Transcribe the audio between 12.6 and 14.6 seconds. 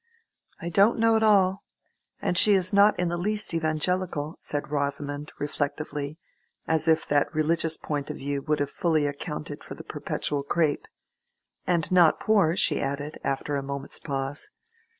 added, after a moment's pause.